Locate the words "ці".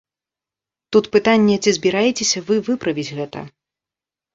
1.63-1.75